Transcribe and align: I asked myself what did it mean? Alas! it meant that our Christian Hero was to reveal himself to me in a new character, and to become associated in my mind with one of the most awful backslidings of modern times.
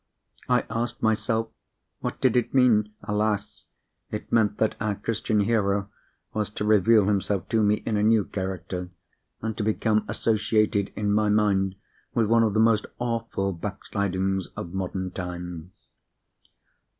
I 0.49 0.65
asked 0.67 1.03
myself 1.03 1.49
what 1.99 2.19
did 2.19 2.35
it 2.35 2.55
mean? 2.55 2.91
Alas! 3.03 3.65
it 4.09 4.31
meant 4.31 4.57
that 4.57 4.73
our 4.79 4.95
Christian 4.95 5.41
Hero 5.41 5.91
was 6.33 6.49
to 6.53 6.65
reveal 6.65 7.05
himself 7.05 7.47
to 7.49 7.61
me 7.61 7.83
in 7.85 7.97
a 7.97 8.01
new 8.01 8.25
character, 8.25 8.89
and 9.43 9.55
to 9.57 9.63
become 9.63 10.03
associated 10.07 10.91
in 10.95 11.13
my 11.13 11.29
mind 11.29 11.75
with 12.15 12.25
one 12.25 12.41
of 12.41 12.55
the 12.55 12.59
most 12.59 12.87
awful 12.97 13.53
backslidings 13.53 14.47
of 14.57 14.73
modern 14.73 15.11
times. 15.11 15.69